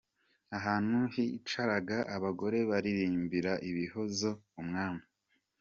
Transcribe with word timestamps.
Ahantu 0.57 0.97
hicaraga 1.15 1.97
abagore 2.15 2.57
baririmbira 2.69 3.51
Ibihozo 3.69 4.29
Umwami. 4.61 5.03